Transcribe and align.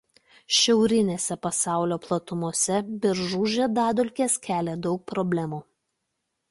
Šiaurinėse 0.59 1.37
pasaulio 1.43 1.99
platumose 2.07 2.81
beržų 3.05 3.43
žiedadulkės 3.59 4.43
kelią 4.49 4.77
daug 4.89 5.07
problemų. 5.13 5.63